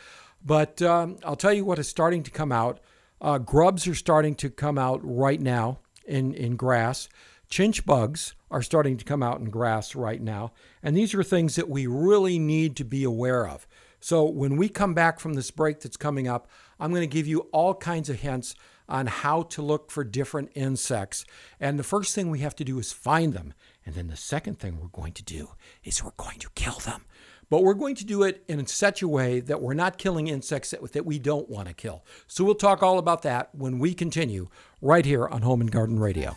[0.44, 2.80] But um, I'll tell you what is starting to come out.
[3.20, 7.08] Uh, grubs are starting to come out right now in, in grass.
[7.50, 10.52] Chinch bugs are starting to come out in grass right now.
[10.82, 13.66] And these are things that we really need to be aware of.
[14.00, 17.26] So when we come back from this break that's coming up, I'm going to give
[17.26, 18.54] you all kinds of hints
[18.88, 21.24] on how to look for different insects.
[21.58, 23.54] And the first thing we have to do is find them.
[23.86, 25.50] And then the second thing we're going to do
[25.82, 27.04] is we're going to kill them.
[27.50, 30.70] But we're going to do it in such a way that we're not killing insects
[30.70, 32.04] that, that we don't want to kill.
[32.26, 34.48] So we'll talk all about that when we continue
[34.80, 36.36] right here on Home and Garden Radio.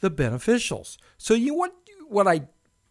[0.00, 0.96] the beneficials.
[1.18, 1.74] So you what
[2.08, 2.48] what I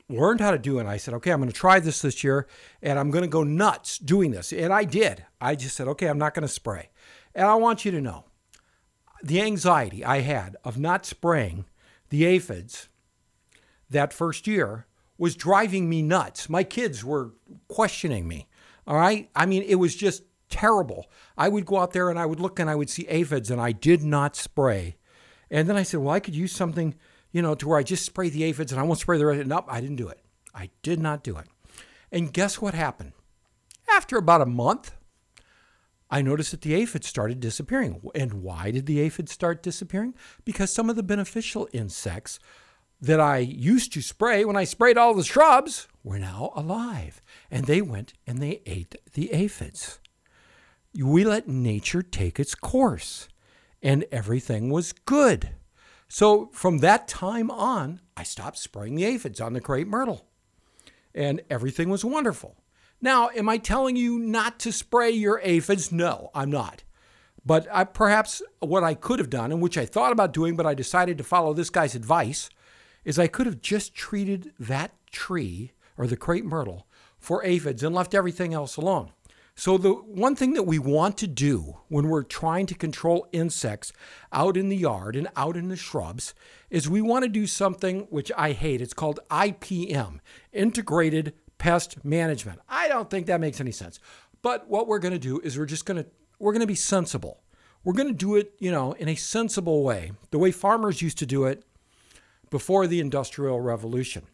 [0.08, 2.48] learned how to do and I said, "Okay, I'm going to try this this year
[2.82, 5.26] and I'm going to go nuts doing this." And I did.
[5.42, 6.90] I just said, "Okay, I'm not going to spray."
[7.36, 8.26] And I want you to know
[9.22, 11.66] the anxiety I had of not spraying
[12.10, 12.90] the aphids
[13.90, 14.86] that first year
[15.20, 16.50] was driving me nuts.
[16.50, 17.34] My kids were
[17.68, 18.48] questioning me.
[18.88, 19.30] All right.
[19.36, 21.12] I mean, it was just terrible.
[21.38, 23.62] I would go out there and I would look and I would see aphids and
[23.62, 24.96] I did not spray.
[25.52, 26.96] And then I said, well, I could use something,
[27.32, 29.46] you know, to where I just spray the aphids and I won't spray the rest.
[29.46, 30.22] Nope, I didn't do it.
[30.56, 31.46] I did not do it.
[32.12, 33.12] And guess what happened?
[33.92, 34.96] After about a month,
[36.10, 38.02] I noticed that the aphids started disappearing.
[38.16, 40.16] And why did the aphids start disappearing?
[40.46, 42.40] Because some of the beneficial insects
[43.02, 47.22] that I used to spray when I sprayed all the shrubs were now alive.
[47.50, 50.00] And they went and they ate the aphids.
[50.94, 53.28] We let nature take its course,
[53.82, 55.52] and everything was good.
[56.08, 60.26] So from that time on, I stopped spraying the aphids on the crepe myrtle,
[61.14, 62.58] and everything was wonderful.
[63.02, 65.92] Now, am I telling you not to spray your aphids?
[65.92, 66.84] No, I'm not.
[67.46, 70.66] But I, perhaps what I could have done, and which I thought about doing, but
[70.66, 72.50] I decided to follow this guy's advice,
[73.10, 76.86] is I could have just treated that tree or the crepe myrtle
[77.18, 79.14] for aphids and left everything else alone.
[79.56, 83.92] So, the one thing that we want to do when we're trying to control insects
[84.32, 86.36] out in the yard and out in the shrubs
[86.70, 88.80] is we want to do something which I hate.
[88.80, 90.20] It's called IPM,
[90.54, 92.60] Integrated Pest Management.
[92.70, 94.00] I don't think that makes any sense.
[94.44, 96.76] But what we're going to do is we're just going to we're going to be
[96.76, 97.42] sensible.
[97.84, 100.12] We're going to do it, you know, in a sensible way.
[100.30, 101.64] The way farmers used to do it
[102.50, 104.28] before the Industrial Revolution.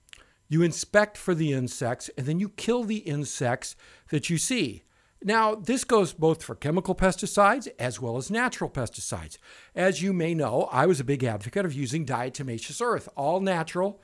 [0.47, 3.76] You inspect for the insects and then you kill the insects
[4.09, 4.84] that you see.
[5.24, 9.38] Now, this goes both for chemical pesticides as well as natural pesticides.
[9.74, 14.01] As you may know, I was a big advocate of using diatomaceous earth, all natural,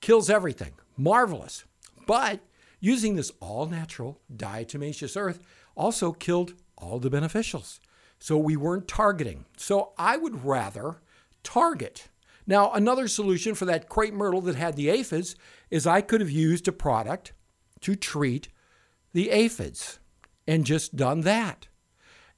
[0.00, 0.74] kills everything.
[0.96, 1.64] Marvelous.
[2.06, 2.40] But
[2.78, 5.40] using this all natural diatomaceous earth
[5.74, 7.80] also killed all the beneficials.
[8.20, 9.46] So we weren't targeting.
[9.56, 11.00] So I would rather
[11.42, 12.08] target
[12.50, 15.36] now, another solution for that crepe myrtle that had the aphids
[15.70, 17.32] is I could have used a product
[17.82, 18.48] to treat
[19.12, 20.00] the aphids
[20.48, 21.68] and just done that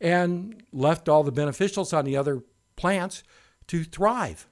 [0.02, 2.42] and left all the beneficials on the other
[2.76, 3.22] plants
[3.68, 4.46] to thrive.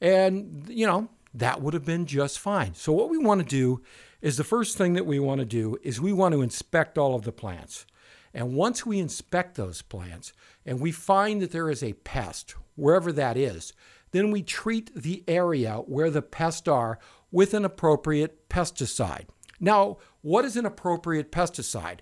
[0.00, 2.74] And, you know, that would have been just fine.
[2.74, 3.82] So, what we want to do
[4.20, 7.14] is the first thing that we want to do is we want to inspect all
[7.14, 7.86] of the plants.
[8.34, 10.32] And once we inspect those plants
[10.64, 13.72] and we find that there is a pest, wherever that is,
[14.12, 16.98] then we treat the area where the pests are
[17.30, 19.26] with an appropriate pesticide.
[19.60, 21.98] Now, what is an appropriate pesticide?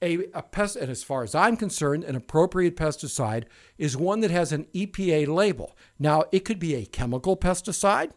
[0.00, 3.44] A, a, pest, and as far as I'm concerned, an appropriate pesticide
[3.78, 5.76] is one that has an EPA label.
[5.98, 8.10] Now, it could be a chemical pesticide.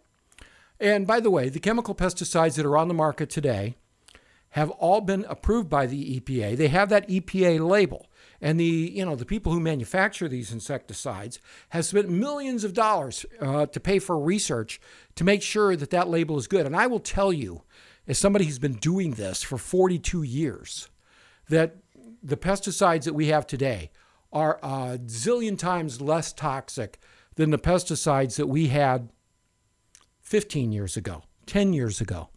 [0.79, 3.75] And by the way, the chemical pesticides that are on the market today
[4.49, 6.57] have all been approved by the EPA.
[6.57, 8.07] They have that EPA label.
[8.45, 11.39] And the, you know, the people who manufacture these insecticides
[11.69, 14.79] have spent millions of dollars uh, to pay for research
[15.15, 16.67] to make sure that that label is good.
[16.67, 17.63] And I will tell you,
[18.07, 20.89] as somebody who's been doing this for 42 years,
[21.49, 21.77] that
[22.21, 23.89] the pesticides that we have today
[24.31, 26.99] are a zillion times less toxic
[27.37, 29.09] than the pesticides that we had
[30.21, 32.29] 15 years ago, 10 years ago.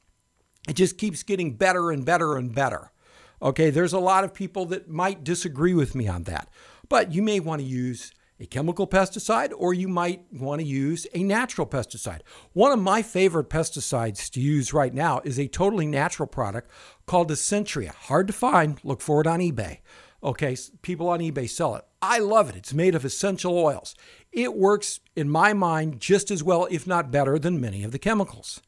[0.66, 2.92] It just keeps getting better and better and better.
[3.40, 6.48] Okay, there's a lot of people that might disagree with me on that,
[6.88, 11.06] but you may want to use a chemical pesticide or you might want to use
[11.12, 12.20] a natural pesticide.
[12.52, 16.70] One of my favorite pesticides to use right now is a totally natural product
[17.06, 17.94] called Essentria.
[17.94, 19.78] Hard to find, look for it on eBay.
[20.22, 21.84] Okay, people on eBay sell it.
[22.02, 22.56] I love it.
[22.56, 23.94] It's made of essential oils.
[24.32, 27.98] It works, in my mind, just as well, if not better, than many of the
[27.98, 28.60] chemicals.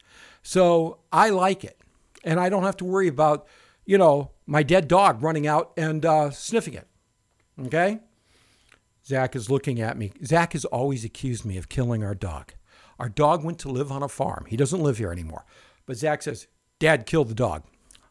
[0.43, 1.79] So I like it.
[2.23, 3.47] And I don't have to worry about,
[3.85, 6.87] you know, my dead dog running out and uh, sniffing it.
[7.65, 7.99] Okay?
[9.05, 10.11] Zach is looking at me.
[10.23, 12.53] Zach has always accused me of killing our dog.
[12.99, 14.45] Our dog went to live on a farm.
[14.47, 15.45] He doesn't live here anymore.
[15.85, 16.47] But Zach says,
[16.79, 17.63] Dad killed the dog.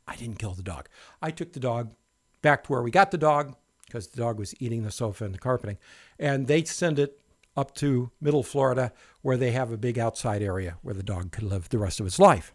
[0.07, 0.89] I didn't kill the dog.
[1.23, 1.95] I took the dog
[2.43, 3.55] back to where we got the dog
[3.87, 5.79] because the dog was eating the sofa and the carpeting.
[6.19, 7.21] And they send it
[7.57, 8.93] up to middle Florida
[9.23, 12.07] where they have a big outside area where the dog could live the rest of
[12.07, 12.53] its life.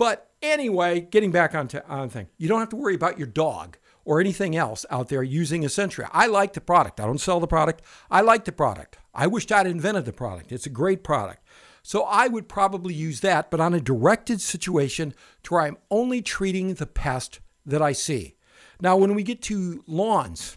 [0.00, 3.26] But anyway, getting back on, to, on thing, you don't have to worry about your
[3.26, 3.76] dog
[4.06, 6.08] or anything else out there using Essentria.
[6.10, 7.00] I like the product.
[7.00, 7.82] I don't sell the product.
[8.10, 8.96] I like the product.
[9.14, 10.52] I wished I'd invented the product.
[10.52, 11.46] It's a great product.
[11.82, 16.22] So I would probably use that, but on a directed situation to where I'm only
[16.22, 18.36] treating the pest that I see.
[18.80, 20.56] Now, when we get to lawns,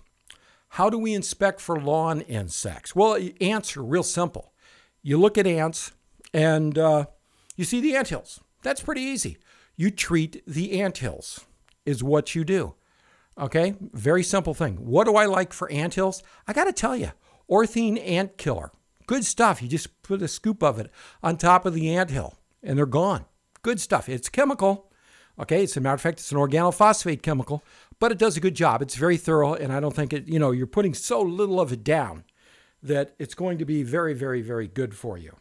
[0.70, 2.96] how do we inspect for lawn insects?
[2.96, 4.54] Well, ants are real simple.
[5.02, 5.92] You look at ants
[6.34, 7.08] and uh,
[7.58, 8.40] you see the ant hills.
[8.64, 9.38] That's pretty easy.
[9.76, 11.42] You treat the ant hills,
[11.86, 12.76] is what you do.
[13.38, 14.76] Okay, very simple thing.
[14.76, 16.22] What do I like for ant hills?
[16.48, 17.12] I got to tell you,
[17.50, 18.72] Orthene Ant Killer.
[19.08, 19.62] Good stuff.
[19.62, 20.90] You just put a scoop of it
[21.22, 23.26] on top of the ant hill and they're gone.
[23.62, 24.08] Good stuff.
[24.08, 24.90] It's chemical.
[25.40, 27.64] Okay, as a matter of fact, it's an organophosphate chemical,
[28.00, 28.84] but it does a good job.
[28.84, 31.74] It's very thorough, and I don't think it, you know, you're putting so little of
[31.74, 32.24] it down
[32.84, 35.36] that it's going to be very, very, very good for you.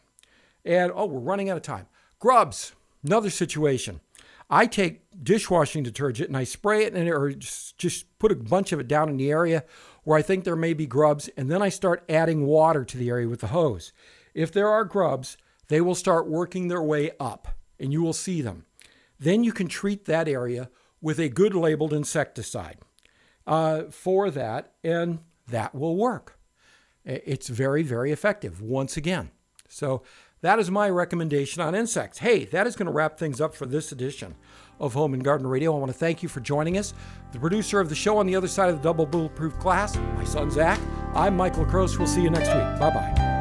[0.65, 1.85] And oh, we're running out of time.
[2.17, 2.73] Grubs,
[3.03, 4.01] another situation.
[4.49, 8.71] I take dishwashing detergent and I spray it and or just, just put a bunch
[8.71, 9.63] of it down in the area
[10.03, 13.09] where I think there may be grubs, and then I start adding water to the
[13.09, 13.93] area with the hose.
[14.33, 15.37] If there are grubs,
[15.69, 17.47] they will start working their way up,
[17.79, 18.65] and you will see them.
[19.17, 20.69] Then you can treat that area
[21.01, 22.79] with a good labeled insecticide
[23.47, 26.37] uh, for that, and that will work.
[27.05, 29.31] It's very, very effective once again.
[29.69, 30.03] So
[30.43, 32.19] that is my recommendation on insects.
[32.19, 34.35] Hey, that is going to wrap things up for this edition
[34.79, 35.73] of Home and Garden Radio.
[35.73, 36.93] I want to thank you for joining us.
[37.31, 40.25] The producer of the show on the other side of the double bulletproof glass, my
[40.25, 40.79] son Zach.
[41.15, 41.97] I'm Michael Krose.
[41.97, 42.79] We'll see you next week.
[42.79, 43.32] Bye bye.